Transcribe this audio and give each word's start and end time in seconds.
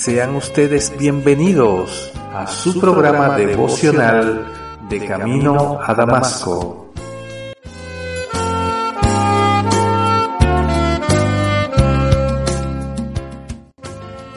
Sean 0.00 0.34
ustedes 0.34 0.96
bienvenidos 0.96 2.10
a 2.32 2.46
su 2.46 2.80
programa 2.80 3.36
devocional 3.36 4.50
de 4.88 5.06
Camino 5.06 5.78
a 5.78 5.92
Damasco. 5.92 6.94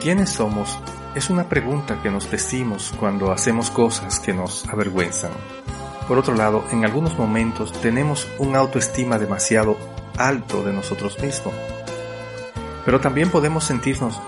¿Quiénes 0.02 0.28
somos? 0.28 0.78
Es 1.14 1.30
una 1.30 1.48
pregunta 1.48 1.98
que 2.02 2.10
nos 2.10 2.30
decimos 2.30 2.92
cuando 3.00 3.32
hacemos 3.32 3.70
cosas 3.70 4.20
que 4.20 4.34
nos 4.34 4.68
avergüenzan. 4.68 5.30
Por 6.06 6.18
otro 6.18 6.34
lado, 6.34 6.62
en 6.72 6.84
algunos 6.84 7.16
momentos 7.18 7.72
tenemos 7.80 8.28
un 8.38 8.54
autoestima 8.54 9.18
demasiado 9.18 9.78
alto 10.18 10.62
de 10.62 10.74
nosotros 10.74 11.18
mismos. 11.20 11.54
Pero 12.84 13.00
también 13.00 13.30
podemos 13.30 13.64
sentirnos 13.64 14.20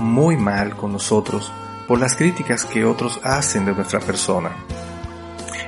muy 0.00 0.36
mal 0.36 0.76
con 0.76 0.92
nosotros 0.92 1.52
por 1.86 1.98
las 1.98 2.16
críticas 2.16 2.64
que 2.64 2.84
otros 2.84 3.20
hacen 3.22 3.64
de 3.64 3.74
nuestra 3.74 4.00
persona. 4.00 4.50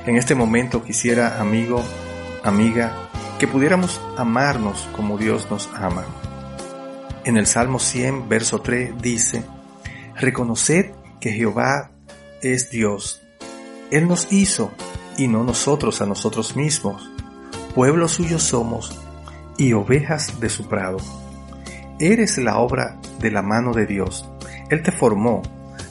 En 0.06 0.16
este 0.16 0.34
momento 0.34 0.83
quisiera, 0.83 1.41
amigo, 1.41 1.83
amiga, 2.42 2.92
que 3.38 3.47
pudiéramos 3.47 4.00
amarnos 4.16 4.88
como 4.97 5.19
Dios 5.19 5.48
nos 5.50 5.69
ama. 5.75 6.05
En 7.25 7.36
el 7.36 7.47
Salmo 7.47 7.78
100, 7.78 8.28
verso 8.28 8.60
3 8.60 9.00
dice, 9.00 9.44
Reconoced 10.16 10.92
que 11.20 11.33
Jehová 11.33 11.92
es 12.41 12.70
Dios. 12.70 13.22
Él 13.91 14.08
nos 14.08 14.33
hizo 14.33 14.72
y 15.16 15.28
no 15.28 15.44
nosotros 15.44 16.00
a 16.03 16.06
nosotros 16.06 16.56
mismos. 16.56 17.08
Pueblo 17.75 18.08
suyo 18.08 18.38
somos 18.38 18.98
y 19.56 19.72
ovejas 19.72 20.41
de 20.41 20.48
su 20.48 20.66
prado. 20.66 20.98
Eres 22.03 22.36
la 22.36 22.58
obra 22.58 22.97
de 23.20 23.31
la 23.31 23.42
mano 23.42 23.72
de 23.72 23.86
Dios. 23.86 24.28
Él 24.70 24.83
te 24.83 24.91
formó. 24.91 25.41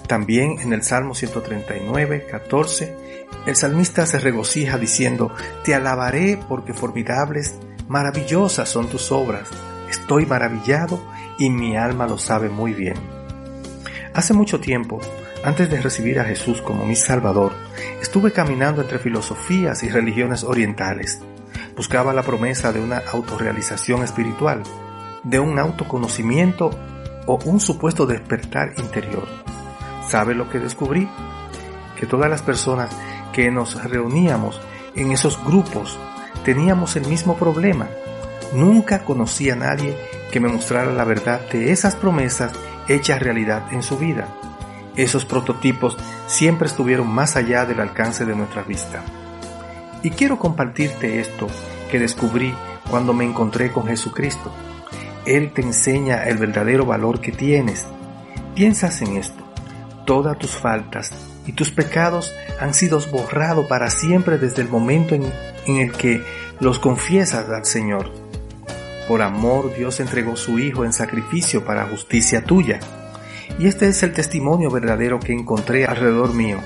También 0.07 0.59
en 0.59 0.73
el 0.73 0.83
Salmo 0.83 1.15
139, 1.15 2.27
14, 2.29 2.97
el 3.45 3.55
salmista 3.55 4.05
se 4.05 4.19
regocija 4.19 4.77
diciendo, 4.77 5.33
Te 5.63 5.73
alabaré 5.73 6.37
porque 6.49 6.73
formidables, 6.73 7.55
maravillosas 7.87 8.67
son 8.67 8.89
tus 8.89 9.09
obras. 9.13 9.47
Estoy 9.89 10.25
maravillado 10.25 11.01
y 11.39 11.49
mi 11.49 11.77
alma 11.77 12.07
lo 12.07 12.17
sabe 12.17 12.49
muy 12.49 12.73
bien. 12.73 12.95
Hace 14.13 14.33
mucho 14.33 14.59
tiempo, 14.59 14.99
antes 15.45 15.69
de 15.69 15.81
recibir 15.81 16.19
a 16.19 16.25
Jesús 16.25 16.61
como 16.61 16.85
mi 16.85 16.97
Salvador, 16.97 17.53
estuve 18.01 18.33
caminando 18.33 18.81
entre 18.81 18.99
filosofías 18.99 19.81
y 19.83 19.87
religiones 19.87 20.43
orientales. 20.43 21.21
Buscaba 21.77 22.11
la 22.11 22.23
promesa 22.23 22.73
de 22.73 22.81
una 22.81 22.97
autorrealización 22.97 24.03
espiritual, 24.03 24.61
de 25.23 25.39
un 25.39 25.59
autoconocimiento 25.59 26.71
o 27.25 27.39
un 27.45 27.59
supuesto 27.59 28.05
despertar 28.05 28.73
interior. 28.77 29.27
¿Sabe 30.07 30.35
lo 30.35 30.49
que 30.49 30.59
descubrí? 30.59 31.07
Que 31.99 32.05
todas 32.05 32.29
las 32.29 32.41
personas 32.41 32.89
que 33.31 33.51
nos 33.51 33.83
reuníamos 33.83 34.59
en 34.95 35.11
esos 35.11 35.43
grupos 35.43 35.97
teníamos 36.43 36.95
el 36.95 37.07
mismo 37.07 37.35
problema. 37.37 37.87
Nunca 38.53 39.05
conocí 39.05 39.49
a 39.49 39.55
nadie 39.55 39.95
que 40.31 40.39
me 40.39 40.49
mostrara 40.49 40.91
la 40.91 41.03
verdad 41.03 41.41
de 41.51 41.71
esas 41.71 41.95
promesas 41.95 42.51
hechas 42.87 43.21
realidad 43.21 43.71
en 43.71 43.83
su 43.83 43.97
vida. 43.97 44.27
Esos 44.95 45.23
prototipos 45.23 45.97
siempre 46.27 46.67
estuvieron 46.67 47.09
más 47.09 47.35
allá 47.35 47.65
del 47.65 47.79
alcance 47.79 48.25
de 48.25 48.35
nuestra 48.35 48.63
vista. 48.63 49.03
Y 50.03 50.09
quiero 50.09 50.37
compartirte 50.39 51.21
esto 51.21 51.47
que 51.89 51.99
descubrí 51.99 52.53
cuando 52.89 53.13
me 53.13 53.23
encontré 53.23 53.71
con 53.71 53.87
Jesucristo. 53.87 54.51
Él 55.25 55.51
te 55.53 55.61
enseña 55.61 56.23
el 56.23 56.37
verdadero 56.37 56.85
valor 56.85 57.21
que 57.21 57.31
tienes. 57.31 57.85
Piensas 58.55 59.01
en 59.01 59.17
esto. 59.17 59.43
Todas 60.05 60.37
tus 60.37 60.51
faltas 60.51 61.11
y 61.45 61.53
tus 61.53 61.71
pecados 61.71 62.33
han 62.59 62.73
sido 62.73 62.99
borrados 63.11 63.67
para 63.67 63.89
siempre 63.89 64.37
desde 64.37 64.61
el 64.61 64.69
momento 64.69 65.15
en, 65.15 65.23
en, 65.67 65.77
el 65.77 65.91
que 65.91 66.23
los 66.59 66.79
confiesas 66.79 67.49
al 67.49 67.65
Señor. 67.65 68.11
Por 69.07 69.21
amor 69.21 69.75
Dios 69.75 69.99
entregó 69.99 70.35
su 70.35 70.59
Hijo 70.59 70.85
en 70.85 70.93
sacrificio 70.93 71.65
para 71.65 71.85
justicia 71.85 72.43
tuya. 72.43 72.79
Y 73.59 73.67
este 73.67 73.87
es 73.87 74.01
el 74.03 74.13
testimonio 74.13 74.71
verdadero 74.71 75.19
que 75.19 75.33
encontré 75.33 75.85
alrededor 75.85 76.33
mío. 76.33 76.59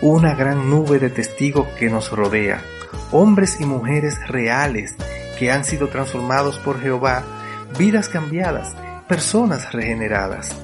Una 0.00 0.34
gran 0.34 0.70
nube 0.70 0.98
de 0.98 1.10
testigos 1.10 1.66
que 1.78 1.90
nos 1.90 2.10
rodea. 2.10 2.62
Hombres 3.12 3.58
y 3.60 3.66
mujeres 3.66 4.16
reales 4.28 4.94
que 5.38 5.50
han 5.50 5.64
sido 5.64 5.88
transformados 5.88 6.58
por 6.58 6.80
Jehová 6.80 7.24
vidas 7.78 8.08
cambiadas, 8.08 8.74
personas 9.08 9.72
regeneradas. 9.72 10.56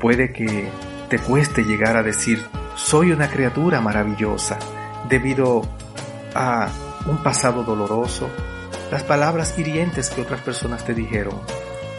Puede 0.00 0.32
que 0.32 0.68
te 1.08 1.18
cueste 1.18 1.64
llegar 1.64 1.96
a 1.96 2.02
decir, 2.02 2.44
soy 2.74 3.12
una 3.12 3.28
criatura 3.28 3.80
maravillosa, 3.80 4.58
debido 5.08 5.62
a 6.34 6.68
un 7.06 7.22
pasado 7.22 7.62
doloroso, 7.62 8.28
las 8.90 9.02
palabras 9.02 9.58
hirientes 9.58 10.10
que 10.10 10.20
otras 10.20 10.40
personas 10.40 10.84
te 10.84 10.94
dijeron, 10.94 11.34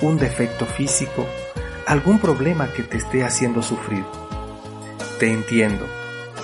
un 0.01 0.17
defecto 0.17 0.65
físico, 0.65 1.25
algún 1.85 2.19
problema 2.19 2.67
que 2.71 2.83
te 2.83 2.97
esté 2.97 3.23
haciendo 3.23 3.61
sufrir. 3.61 4.05
Te 5.19 5.31
entiendo. 5.31 5.87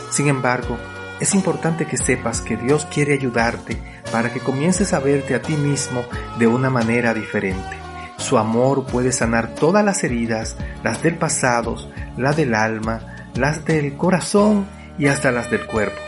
Sin 0.09 0.27
embargo, 0.27 0.77
es 1.19 1.35
importante 1.35 1.85
que 1.85 1.97
sepas 1.97 2.41
que 2.41 2.57
Dios 2.57 2.85
quiere 2.85 3.13
ayudarte 3.13 3.77
para 4.11 4.31
que 4.31 4.39
comiences 4.39 4.93
a 4.93 4.99
verte 4.99 5.35
a 5.35 5.41
ti 5.41 5.53
mismo 5.53 6.03
de 6.37 6.47
una 6.47 6.69
manera 6.69 7.13
diferente. 7.13 7.77
Su 8.17 8.37
amor 8.37 8.85
puede 8.85 9.11
sanar 9.11 9.55
todas 9.55 9.83
las 9.83 10.03
heridas, 10.03 10.55
las 10.83 11.01
del 11.03 11.15
pasado, 11.15 11.75
las 12.17 12.35
del 12.37 12.53
alma, 12.55 13.29
las 13.35 13.65
del 13.65 13.95
corazón 13.95 14.65
y 14.97 15.07
hasta 15.07 15.31
las 15.31 15.49
del 15.49 15.65
cuerpo. 15.65 15.99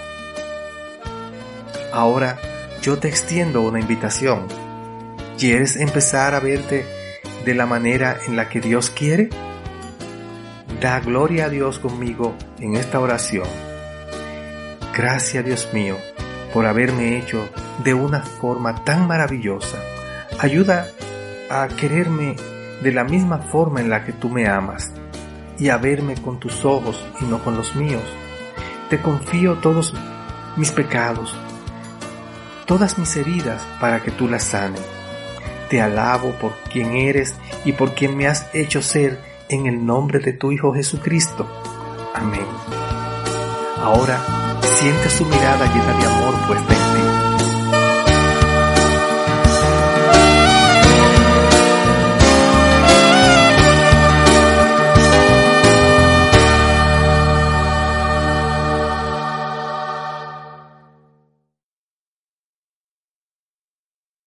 Ahora 1.91 2.37
yo 2.81 2.97
te 2.97 3.07
extiendo 3.07 3.61
una 3.61 3.79
invitación. 3.79 4.47
¿Quieres 5.37 5.75
empezar 5.75 6.35
a 6.35 6.39
verte 6.39 6.85
de 7.43 7.55
la 7.55 7.65
manera 7.65 8.17
en 8.27 8.35
la 8.35 8.49
que 8.49 8.61
Dios 8.61 8.89
quiere? 8.89 9.29
Da 10.81 10.99
gloria 10.99 11.45
a 11.45 11.49
Dios 11.49 11.79
conmigo 11.79 12.35
en 12.59 12.75
esta 12.75 12.99
oración. 12.99 13.74
Gracias 14.95 15.43
Dios 15.43 15.69
mío 15.73 15.97
por 16.53 16.65
haberme 16.65 17.17
hecho 17.17 17.49
de 17.83 17.93
una 17.93 18.21
forma 18.21 18.85
tan 18.85 19.07
maravillosa. 19.07 19.77
Ayuda 20.39 20.87
a 21.49 21.67
quererme 21.67 22.37
de 22.81 22.93
la 22.93 23.03
misma 23.03 23.39
forma 23.39 23.81
en 23.81 23.89
la 23.89 24.05
que 24.05 24.13
tú 24.13 24.29
me 24.29 24.47
amas 24.47 24.93
y 25.59 25.67
a 25.67 25.75
verme 25.75 26.15
con 26.15 26.39
tus 26.39 26.63
ojos 26.63 27.05
y 27.19 27.25
no 27.25 27.43
con 27.43 27.57
los 27.57 27.75
míos. 27.75 28.03
Te 28.89 29.01
confío 29.01 29.55
todos 29.55 29.93
mis 30.55 30.71
pecados, 30.71 31.37
todas 32.65 32.97
mis 32.97 33.17
heridas 33.17 33.67
para 33.81 34.01
que 34.01 34.11
tú 34.11 34.29
las 34.29 34.43
sanes. 34.43 34.81
Te 35.69 35.81
alabo 35.81 36.31
por 36.39 36.53
quien 36.71 36.95
eres 36.95 37.35
y 37.65 37.73
por 37.73 37.95
quien 37.95 38.15
me 38.15 38.27
has 38.27 38.47
hecho 38.53 38.81
ser 38.81 39.19
en 39.49 39.65
el 39.65 39.85
nombre 39.85 40.19
de 40.19 40.31
tu 40.31 40.53
Hijo 40.53 40.73
Jesucristo. 40.73 41.45
Amén. 42.13 42.45
Ahora 43.81 44.44
siente 44.65 45.09
su 45.09 45.25
mirada 45.25 45.65
llena 45.73 45.93
de 45.99 46.05
amor 46.05 46.33
puesta 46.47 46.73
en 46.73 46.79
ti. 46.79 47.25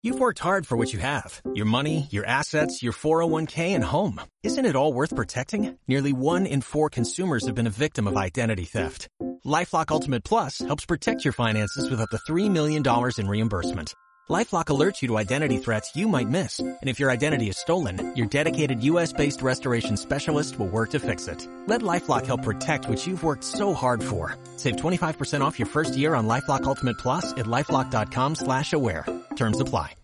You've 0.07 0.19
worked 0.19 0.39
hard 0.39 0.65
for 0.65 0.77
what 0.77 0.93
you 0.93 0.99
have. 0.99 1.41
Your 1.53 1.65
money, 1.65 2.07
your 2.11 2.25
assets, 2.25 2.81
your 2.81 2.93
401k, 2.93 3.75
and 3.75 3.83
home. 3.83 4.21
Isn't 4.41 4.65
it 4.65 4.73
all 4.73 4.93
worth 4.93 5.13
protecting? 5.13 5.77
Nearly 5.85 6.13
one 6.13 6.45
in 6.45 6.61
four 6.61 6.89
consumers 6.89 7.45
have 7.45 7.55
been 7.55 7.67
a 7.67 7.81
victim 7.85 8.07
of 8.07 8.15
identity 8.15 8.63
theft. 8.63 9.09
Lifelock 9.47 9.91
Ultimate 9.91 10.25
Plus 10.25 10.59
helps 10.59 10.85
protect 10.85 11.23
your 11.23 11.31
finances 11.31 11.89
with 11.89 12.01
up 12.01 12.09
to 12.09 12.17
$3 12.29 12.51
million 12.51 12.83
in 13.17 13.27
reimbursement. 13.27 13.93
LifeLock 14.29 14.65
alerts 14.65 15.01
you 15.01 15.07
to 15.07 15.17
identity 15.17 15.57
threats 15.57 15.95
you 15.95 16.09
might 16.09 16.27
miss. 16.27 16.59
And 16.59 16.89
if 16.89 16.99
your 16.99 17.09
identity 17.09 17.47
is 17.47 17.57
stolen, 17.57 18.13
your 18.17 18.27
dedicated 18.27 18.83
US-based 18.83 19.41
restoration 19.41 19.95
specialist 19.95 20.59
will 20.59 20.67
work 20.67 20.89
to 20.89 20.99
fix 20.99 21.29
it. 21.29 21.47
Let 21.65 21.81
LifeLock 21.81 22.25
help 22.25 22.43
protect 22.43 22.89
what 22.89 23.07
you've 23.07 23.23
worked 23.23 23.45
so 23.45 23.73
hard 23.73 24.03
for. 24.03 24.35
Save 24.57 24.75
25% 24.75 25.41
off 25.41 25.57
your 25.57 25.67
first 25.69 25.95
year 25.95 26.13
on 26.13 26.27
LifeLock 26.27 26.63
Ultimate 26.63 26.97
Plus 26.97 27.31
at 27.31 27.45
LifeLock.com 27.45 28.35
slash 28.35 28.73
aware. 28.73 29.05
Terms 29.37 29.61
apply. 29.61 29.97